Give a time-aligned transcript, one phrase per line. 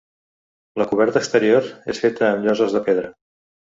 [0.81, 3.13] La coberta exterior és feta amb lloses de pedra.